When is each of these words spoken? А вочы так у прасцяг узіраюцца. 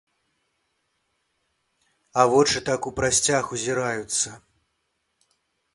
А 2.23 2.25
вочы 2.33 2.65
так 2.71 2.81
у 2.91 2.95
прасцяг 3.01 3.55
узіраюцца. 3.57 4.29